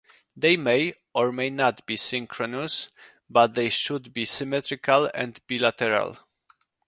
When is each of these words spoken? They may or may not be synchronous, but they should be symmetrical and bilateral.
They 0.35 0.57
may 0.57 0.95
or 1.13 1.31
may 1.31 1.51
not 1.51 1.85
be 1.85 1.95
synchronous, 1.95 2.89
but 3.29 3.53
they 3.53 3.69
should 3.69 4.15
be 4.15 4.25
symmetrical 4.25 5.11
and 5.13 5.39
bilateral. 5.45 6.17